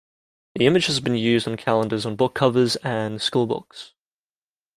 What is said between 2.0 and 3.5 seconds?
on book covers and school